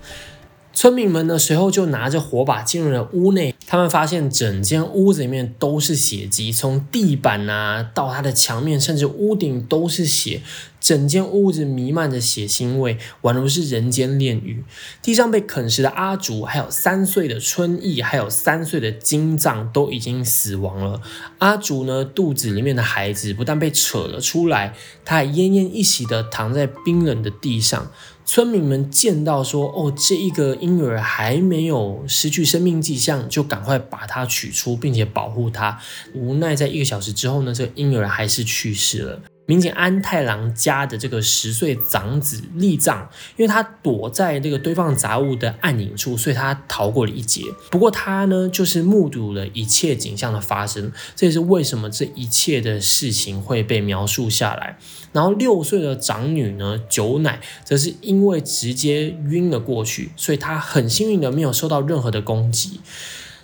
[0.78, 3.56] 村民们呢，随后就拿着火把进入了屋内。
[3.66, 10.44] 他们发现整间屋子里面都是血迹，从地板啊到它的墙面，甚至屋顶都是血。
[10.80, 14.64] 整间屋子弥漫着血腥味，宛如是人间炼狱。
[15.02, 21.02] 地上被啃食的阿竹，还有三岁的春意，还有三岁的金藏都已经死亡了。
[21.40, 27.92] 阿竹呢，肚子里面的孩子不但被扯了出来，他还奄奄一息的躺在冰冷的地上。
[28.30, 35.80] 村民们见到说：“哦，这一个婴儿还没有失去生命迹象，就赶快把它取出，并且保护它。
[36.14, 47.42] 无奈在一个小时之后呢，这个婴儿还是去世了。”民警安太郎家的这个十岁长子立藏，因为他躲在这个堆放杂物的暗影处，所以他逃过了一劫。
[47.72, 54.78] 不过他呢，就是目睹了一切景象的发生，这也是为什么这一切的事情会被描述下来。
[55.14, 62.82] 然后六岁的长女呢，九奶，则是因为直接晕了过去，所以她很幸运的没有受到任何的攻击。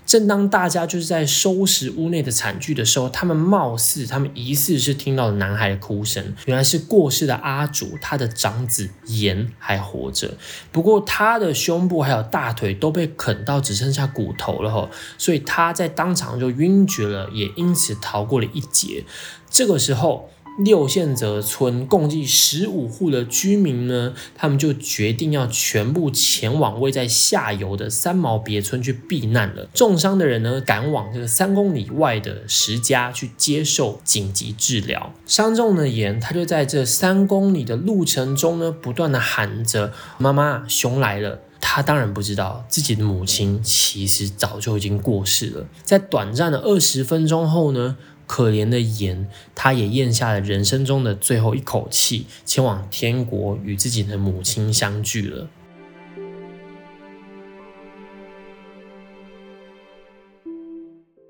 [0.06, 10.36] 正当大家就是在收拾屋内的惨剧的时候，他们貌似他们疑似是听到了男孩的哭声，原来是过世的阿祖，他的长子岩还活着，
[10.72, 19.04] 不过他的胸部还有大腿都被啃到只剩下骨头了哈，所以他在当场就晕厥了，也因此逃过了一劫。
[19.50, 20.30] 这个时候。
[20.60, 29.68] 六线泽村共计十五户的居民呢，他们就决定要全部前往位在下游的三毛别村去避难了。
[29.74, 35.14] 重伤的人呢，赶往这个三公里外的石家去接受紧急治疗。
[35.26, 45.66] 伤重的岩，他就在这三公里的路程中呢，不断的喊着：“妈妈，熊来了！”他当然不知道自己的母亲其实早就已经过世了。
[45.82, 47.98] 在短暂的二十分钟后呢。
[48.34, 55.48] 可怜的盐，他也咽下了人生中的最后一口气，前往天国与自己的母亲相聚了。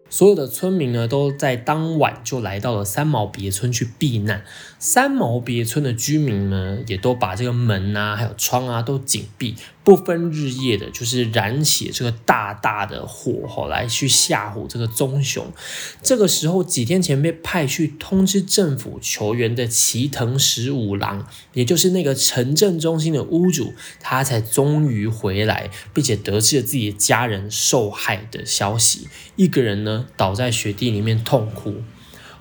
[0.09, 4.45] 所有的村民呢，都在当晚就来到了三毛别村去避难。
[4.79, 9.55] 三毛别村的居民呢，也都把这个门啊，还有窗啊，都紧闭。
[9.83, 15.51] 不分日夜的，就是燃起这个大大的火吼，来去吓唬这个棕熊。
[16.01, 29.07] 这个时候，几天前被派去通知政府求援的齐藤十五郎，也就是那个城镇中心的屋主，他才终于回来，并且得知了自己的家人受害的消息。
[29.35, 31.81] 一个人呢，倒在雪地里面痛哭。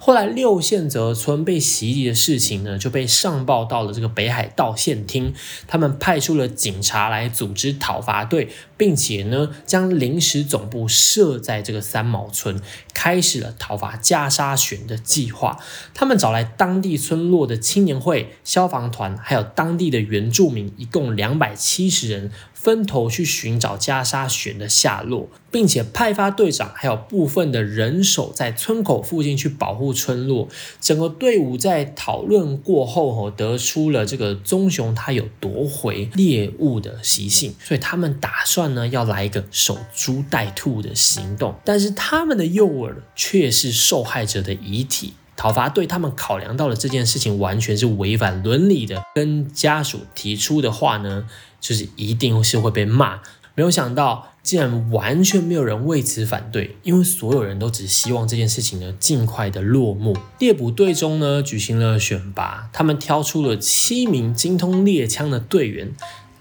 [0.04, 5.32] 后来六线泽村被袭击的事情呢，就被上报到了这个北海道县厅，
[5.68, 8.48] 他们派出了警察来组织讨伐队，
[8.82, 12.60] 并且呢，将临时总部设在这个三毛村，
[12.92, 15.56] 开始了讨伐加沙选的计划。
[15.94, 22.32] 他们找来当地村落的青年会、消防团，还有当地的原住民，一共两百七十人。
[22.52, 30.48] 分头去寻找加沙选的下落，并且派发队长还有部分的人手在村口附近去保护村落。
[30.80, 41.54] 整个队伍在讨论过后，哦得出了这个棕熊它有夺回猎物的习性，所以他们打算呢要来一个守株待兔的行动。
[41.64, 45.14] 但是他们的诱饵却是受害者的遗体。
[45.36, 51.26] 讨伐队他们考量到了这件事情完全是违反伦理的，跟家属提出的话呢。
[51.62, 53.20] 就是一定是会被骂，
[53.54, 60.16] 没有想到竟然完全没有人为此反对，因为所有人都只希望这件事情呢尽快的落幕。
[60.40, 65.92] 猎捕队中呢举行了选拔，他们挑出了七名精通猎枪的队员，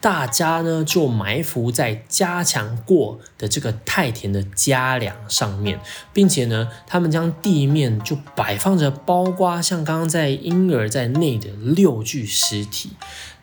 [0.02, 5.80] 大家呢就埋伏在加强过的这个太田的家梁上面，
[6.12, 12.90] 并且呢他们将地面就摆放着包括像刚刚在婴儿在内的六具尸体。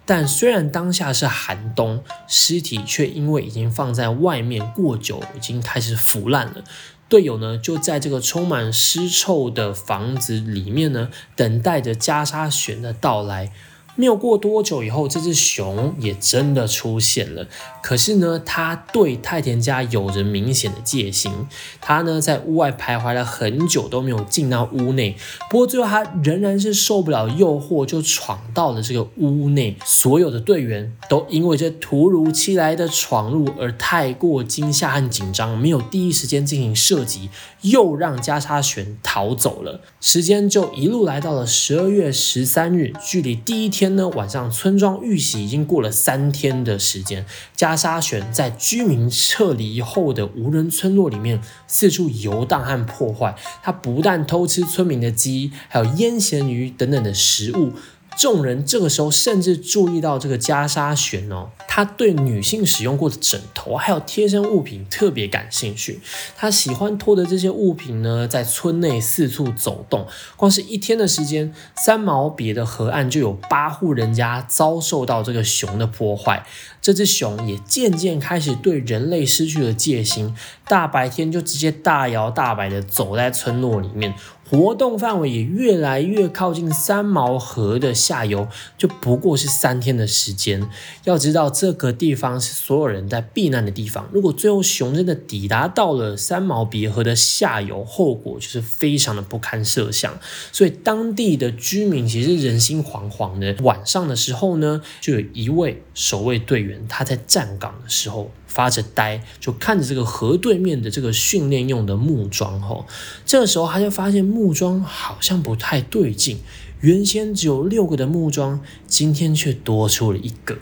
[0.05, 6.65] 但虽然当下是寒冬，尸体却因为已经放在外面过久，已经开始腐烂了。
[7.11, 13.53] 队友呢，就在这个充满尸臭的房子里面呢，等待着加沙旋的到来。
[13.99, 17.49] 没有过多久以后，这只熊也真的出现了。
[17.83, 21.33] 可是呢，它对太田家有着明显的戒心。
[21.81, 25.17] 它呢，在屋外徘徊了很久都没有进到屋内。
[25.51, 29.77] 不过最后，它仍然是受不了诱惑，就闯到了这个屋内。
[29.85, 37.31] 所有的队员都因为这突如其来的闯入而太过惊吓和紧张，没有第一时间进行射击，
[37.63, 39.81] 又让加沙旋逃走了。
[40.01, 43.88] 时间就一路来到了十二月十三日，距离第一天。
[43.97, 47.25] 呢，晚上村庄遇袭已经过了三天的时间。
[47.55, 53.35] 加沙选在居民撤离后的无人村落里面四处游荡和破坏。
[53.63, 57.73] 他不但偷吃村民的鸡，还有腌咸鱼等等的食物。
[58.19, 66.01] 众人这个时候甚至注意到这个袈裟玄哦，他对女性使用过的枕头还有贴身物品特别感兴趣。
[66.37, 70.05] 他喜欢拖着这些物品呢，在村内四处走动。
[70.35, 76.45] 光是一天的时间，三毛别的河岸就有八户人家遭受到这个熊的破坏。
[76.81, 80.35] 这只熊也渐渐开始对人类失去了戒心，
[80.67, 84.15] 大白天就直接大摇大摆的走在村落里面。
[84.51, 90.69] 活动范围也越来越靠近三毛河的下游，就不过是三天的时间。
[91.05, 94.09] 要知道，这个地方是所有人在避难的地方。
[94.11, 100.19] 如果最后熊真的抵达到了三毛别河的下游，后果就是非常的不堪设想。
[100.51, 103.55] 所以，当地的居民其实人心惶惶的。
[103.63, 108.31] 晚上的时候呢，就有一位守卫队员，他在站岗的时候。
[108.49, 112.85] 发着呆，就看着这个河对面的这个训练用的木桩吼。
[113.25, 116.41] 这个时候他就发现木桩好像不太对劲，
[116.81, 120.57] 原先只有六个的木桩，今天却多出了一个。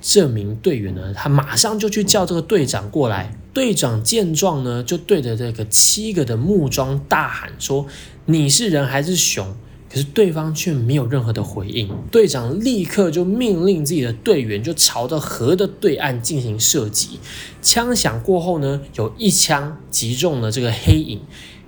[0.00, 3.36] 这名队员呢，他马上就去叫这个队长过来。
[3.52, 7.86] 队长见状呢，就对着这个七个的木桩大喊说
[8.26, 9.56] ：“你是人还是熊？”
[9.90, 17.18] 可是对方却没有任何的回应，队长立刻就命令自己的队员就朝着河的对岸进行射击。
[17.62, 21.20] 枪响过后呢，有一枪击中了这个黑影，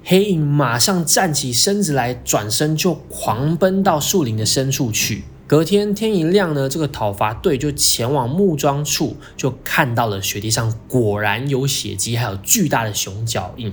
[0.05, 5.25] 黑影马上站起身子来，转身就狂奔到树林的深处去。
[5.51, 13.69] 隔天天一亮呢，这个讨伐队就前往木桩处，就看到了雪地上果然有血迹，还有巨大的熊脚印。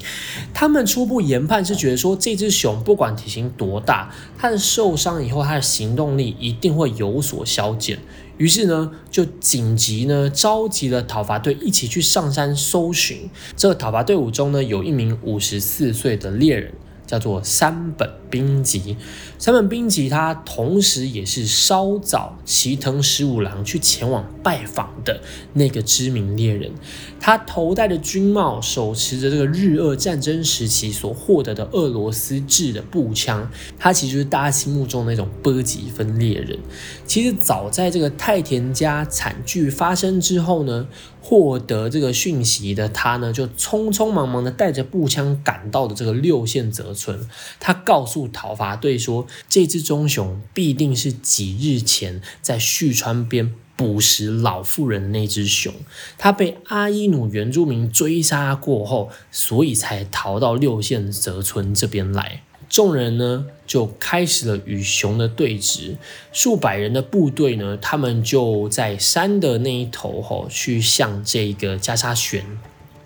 [0.56, 8.00] 他们初步研判是觉得说，这只熊不管体型多大，它的受伤以后，它的行动力一定会有所消减。
[8.38, 13.30] 于是呢，就紧急呢召集了讨伐队一起去上山搜寻。
[13.56, 16.74] 这个讨伐队伍中呢，有一名五十四岁的猎人。
[17.08, 18.96] 叫做山本兵吉，
[19.40, 25.22] 山本兵吉他同时也是稍早齐藤十五郎去前往拜访的
[25.54, 26.72] 那个知名猎人。
[27.20, 33.52] 他头戴的军帽，手持着这个日俄战争时期所获得的俄罗斯制的步枪。
[33.78, 36.58] 他其实是大家心目中那种波吉分猎人。
[37.06, 40.88] 其实早在这个太田家惨剧发生之后呢。
[41.20, 47.20] 获得这个讯息的他呢，就匆匆忙忙的带着步枪赶到了这个六线泽村。
[47.60, 55.74] 他告诉讨伐队说，这只棕熊必定是几日前在旭川边捕食老妇人那只熊。
[56.18, 62.42] 他被阿伊努原住民追杀过后，所以才逃到六线泽村这边来。
[62.68, 65.96] 众人呢就开始了与熊的对峙，
[66.34, 72.44] 数百人的部队呢，他们就在山的那一头吼，去向这个加沙悬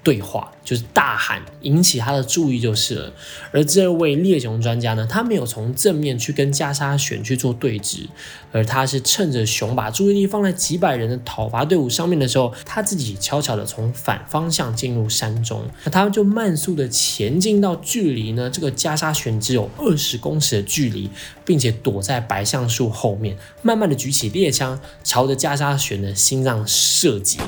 [0.04, 0.52] 对话。
[0.64, 3.14] 就是大喊引起他的注意就是了，
[3.52, 8.06] 而这位猎熊专家呢，他没有从正面去跟加沙选去做对峙，
[8.52, 21.10] 而他是趁着熊把注意力放在几百人的讨伐队伍上面的时候，他自己悄悄的从反方向进入山中，那他们就慢速的前进到距离呢这个加沙选只有二十公尺的距离，
[21.44, 27.40] 并且躲在白橡树后面，慢慢的举起猎枪，朝着加沙选的心脏射击。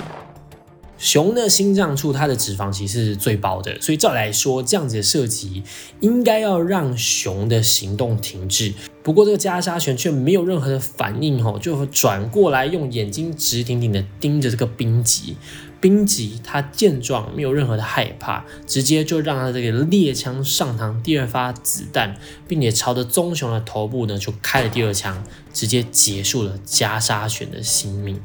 [1.04, 5.62] 熊的心脏处，它的脂肪其实是最薄的，所以照来说，这样子的射击
[6.00, 8.74] 应该要让熊的行动停滞。
[9.04, 15.36] 不过这个加沙犬却没有任何的反应，吼，就转过来用眼睛直挺挺的盯着这个冰吉。
[15.82, 22.16] 冰吉他见状没有任何的害怕，直接就让他这个猎枪上膛第二发子弹，
[22.48, 25.22] 并且朝着棕熊的头部呢就开了第二枪，
[25.54, 28.18] 直接结束了加沙犬的性命。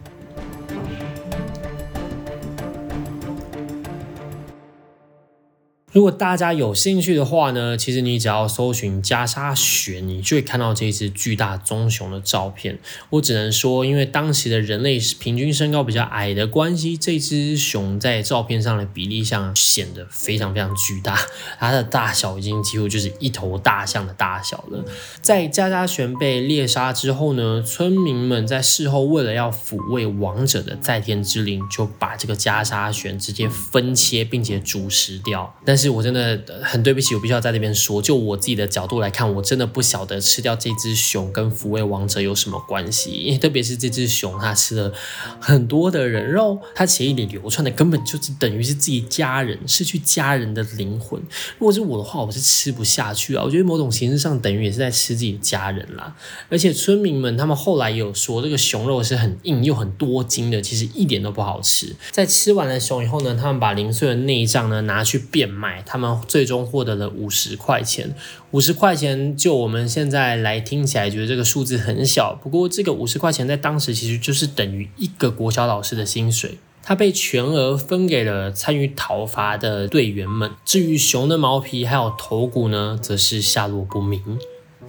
[5.91, 12.79] 如果大家有兴趣的话呢，其实你只要搜寻加沙雪，你就会看到这只巨大棕熊的照片。
[13.09, 21.19] 我只能说，因为当时的人类平均身高比较矮的关系，这只熊在照片上的比例上显得非常非常巨大。
[21.59, 24.85] 它的大小已经几乎就是一头大象的大小了。
[25.23, 35.55] 在加沙犬被猎杀之后呢，村民们在事后为了要抚慰亡者的在天之灵，就把这个加沙犬直接分切并且煮食掉。
[35.65, 43.11] 但是我真的很对不起，我必须要在这边说，就我自己的角度来看，我真的不晓得吃掉这只熊跟抚慰王者有什么关系。
[43.11, 44.93] 因为特别是这只熊，它吃了
[45.41, 51.21] 很多的人肉，它血液里流窜的根本就是等于是自己家人，失去家人的灵魂。
[51.59, 53.45] 如果是我的话，我是吃不下去啊。
[53.45, 56.17] 我觉得某种形式上等于也是在吃自己家人啦。
[56.49, 61.95] 而且村民们他们后来有说，这个熊肉是很硬又很多筋的，其实一点都不好吃。
[62.11, 65.68] 在吃完了熊以后呢，他们把零碎的内脏呢拿去变卖。
[65.69, 68.15] 买，他们最终获得了五十块钱。
[68.53, 72.35] 五十块钱，就我们现在来听起来，觉得这个数字很小。
[72.43, 76.57] 不过，这个五十块钱在当时其实就是等于一个国小老师的薪水。
[76.83, 80.53] 他被全额分给了参与讨伐的队员们。
[80.65, 84.39] 至于熊的毛皮还有头骨呢，则是下落不明。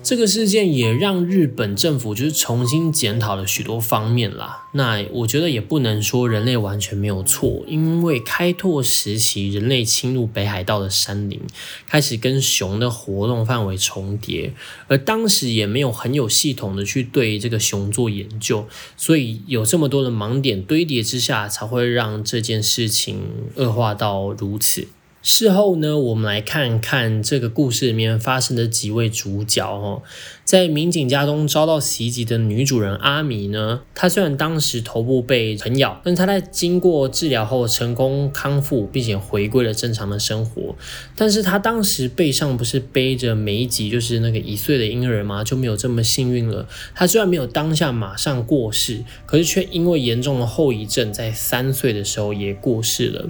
[0.02, 4.68] 这个事件也让日本政府就是重新检讨了许多方面啦。
[4.72, 11.40] 那我觉得也不能说人类完全没有错，因为开拓时期人类侵入北海道的山林，
[11.88, 14.54] 开始跟熊的活动范围重叠，
[14.88, 23.20] 而当时也没有很有系统的去对这个熊做研究，所以有这么多的盲点堆叠之下，才会让这件事情
[23.56, 24.88] 恶化到如此。
[25.22, 30.02] 事后呢，我们来看看这个故事里面发生的几位主角哦。
[30.46, 40.76] 在民警家中遭到袭击的女主人阿米呢，她虽然当时头部被啃咬，但她在经过治疗后成功康复，并且回归了正常的生活。
[41.16, 45.44] 但是她当时背上不是背着梅吉，就是那个一岁的婴儿吗？
[45.44, 46.68] 就没有这么幸运了。
[46.96, 53.30] 她虽然没有当下马上过世，可是却因为严重的后遗症，在三岁的时候也过世了。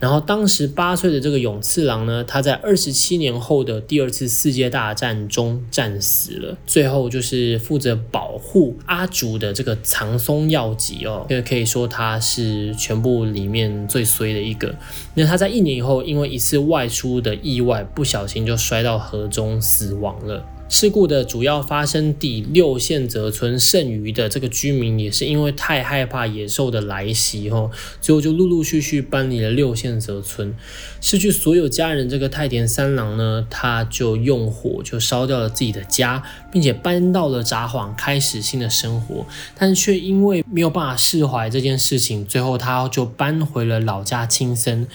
[0.00, 6.56] 然后，当时八岁的这个勇次郎呢，他在二十七年后的第二次世界大战中战死了。
[6.66, 14.72] 最后就是负责保护阿竹的这个长松耀吉哦，因为可以说他是全部里面最衰的一个。
[15.14, 20.44] 那他在一年以后，因为一次外出的意外，不小心就摔到河中死亡了。
[20.68, 30.54] 事故的主要发生地六线泽村剩余的这个居民，也是因为太害怕野兽的来袭，吼，最后就陆陆续续搬离了六线泽村，
[31.00, 32.08] 失去所有家人。
[32.08, 39.26] 这个太田三郎呢，他就用火就烧掉了自己的家，并且搬到了札幌开始新的生活，
[39.58, 44.86] 但却因为没有办法释怀这件事情，最后他就搬回了老家青森。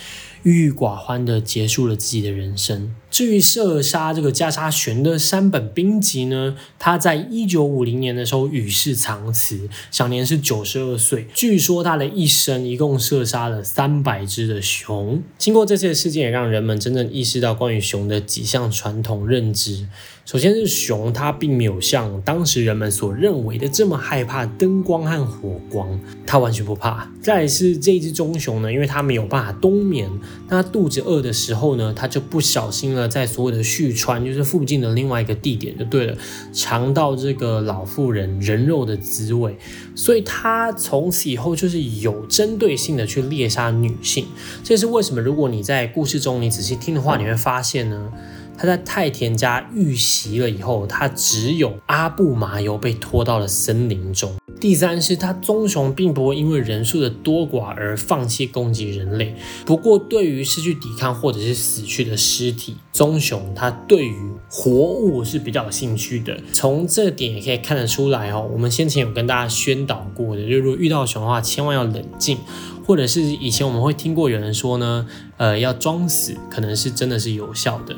[0.43, 2.93] 郁郁寡欢的结束了自己的人生。
[3.14, 11.28] 至于射杀这个加沙玄的山本兵吉呢，他在一九五零年的时候与世长辞，享年是九十二岁。
[11.32, 15.22] 据说他的一生一共射杀了三百只的熊。
[15.38, 19.88] 经过这次事件，也让人们真正意识到关于熊的几项传统认知。
[20.26, 27.11] 首先是熊，它并没有像当时人们所认为的这么害怕灯光和火光，它完全不怕。
[27.21, 30.09] 再是这只棕熊呢，因为它没有办法冬眠，
[30.47, 36.17] 那肚子饿的时候呢，它就不小心了，在所有的旭川，就是附近的另外一个地点就对了，
[36.53, 39.57] 尝到这个老妇人人肉的滋味，
[39.93, 44.26] 所以它从此以后就是有针对性的去猎杀女性。
[44.63, 45.21] 这是为什么？
[45.21, 48.09] 如果你在故事中你仔细听的话，你会发现呢。
[48.58, 54.34] 他在太田家遇袭了以后，他只有阿布麻油被拖到了森林中。
[54.60, 59.36] 第三是，他棕熊并不会因为人数的多寡而放弃攻击人类。
[59.66, 66.39] 不过，对于失去抵抗或者是死去的尸体，棕熊它对于活物是比较有兴趣的。
[66.54, 68.47] 从这点也可以看得出来哦。
[68.54, 72.38] 我们先前有跟大家宣导过的，就如果遇到熊的话，千万要冷静。
[72.86, 77.95] 或者是以前我们会听过有人说呢，呃，要装死，可能是真的是有效的。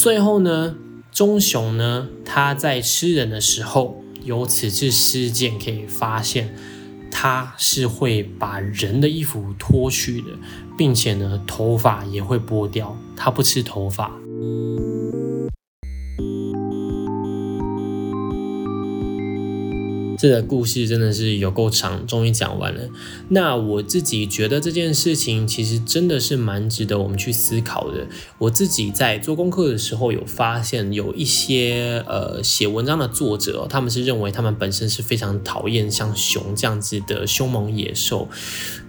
[0.00, 0.76] 最后呢，
[1.12, 6.56] 棕熊呢，它在吃人的时候，由此次事件可以发现，
[7.10, 10.28] 它是会把人的衣服脱去的，
[10.78, 14.10] 并且呢，头发也会剥掉，它不吃头发。
[20.20, 22.82] 这个故事真的是有够长，终于讲完了。
[23.30, 28.06] 那我自己觉得这件事情其实真的是蛮值得我们去思考的。
[28.36, 38.28] 我自己在做功课的时候有发现，有一些呃写文章的作者，他们是认为他们本身是非常讨厌像熊这样子的凶猛野兽。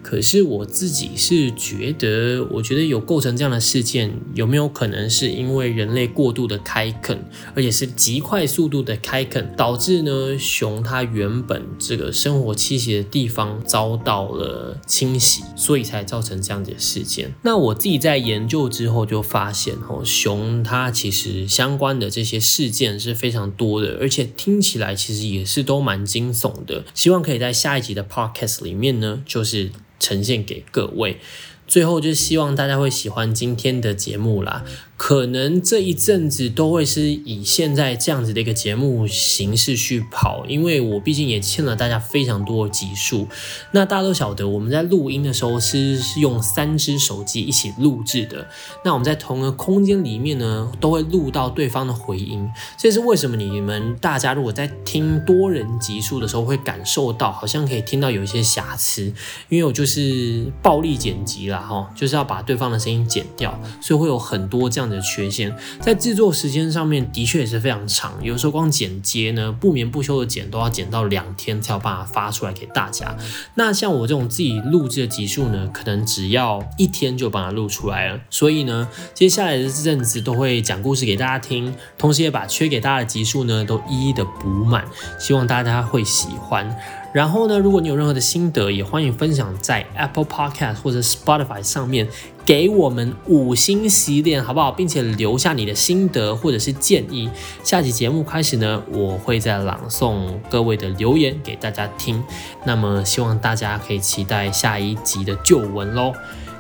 [0.02, 7.24] 可是我自己是觉得，我觉得有构成这样的事件，有没有可能是因为人类过度的开垦，
[7.56, 17.34] 而且是极快速度的开垦，导致呢熊它原本这个生活栖息的地方遭到了清洗，所以才造成这样子的事件。
[17.43, 26.84] 那我自己在研究之后就发现，哦，熊它其实相关的这些事件是非常多的，而且听起来其实也是都蛮惊悚的。
[26.95, 29.72] 希望可以在下一集的 podcast 里面呢，就是。
[30.02, 31.22] 呈现给各位，
[31.68, 34.66] 最后就希望大家会喜欢今天的节目啦。
[35.04, 43.28] 可能这一阵子都会是以现在这样子的一个节目形式去跑，因为我毕竟也欠了大家非常多的集数。
[43.72, 48.47] 那大家都晓得，我们在录音的时候是是用三只手机一起录制的。
[48.86, 52.47] 那我们在同一个空间里面呢，都会录到对方的回音。
[52.78, 53.36] 这是为什么？
[53.36, 59.12] 你们大家如果在听多人集数的时候，会感受到好像可以听到有一些瑕疵，
[59.49, 65.56] 因为我就是暴力剪辑啦，哈，就是要把对方的声音剪掉，所以会有很多这样的缺陷。
[65.80, 73.16] 在制作时间上面，的确也是非常长，有时候光剪接呢，不眠不休的剪，都要剪到两天才有办法发出来给大家。
[73.56, 78.20] 那像我这种自己录制的集数呢，可能只要一天就把它录出来了。
[78.30, 84.86] 所以呢，接下来的这阵子都会讲故事给大家听，同时也把缺给大家的集数呢，都一一的补满，
[85.18, 86.78] 希望大家会喜欢。
[87.14, 92.08] 然后呢，如果你有任何的心得，也欢迎分享在 Apple Podcast 或者 Spotify 上面，
[92.46, 94.72] 给我们五星洗脸，好不好？
[94.72, 97.30] 并且留下你的心得或者是建议。
[97.64, 102.24] 下期节目开始呢，我会再朗诵各位的留言给大家听。
[102.66, 106.14] 那么希望大家可以期待下一集的旧闻喽。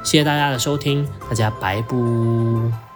[0.03, 2.90] 谢谢大家的收听，大家拜拜。